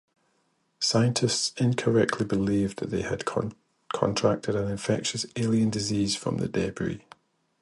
[0.79, 3.23] Scientists incorrectly believed that they had
[3.93, 7.03] contracted an infectious alien disease from the debris.